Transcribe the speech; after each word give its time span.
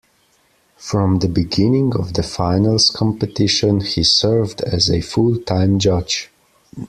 From 0.79 1.19
the 1.19 1.27
beginning 1.27 1.93
of 1.95 2.13
the 2.15 2.23
finals 2.23 2.89
competition 2.89 3.81
he 3.81 4.03
served 4.03 4.61
as 4.61 4.89
a 4.89 4.99
full-time 4.99 5.77
judge. 5.77 6.31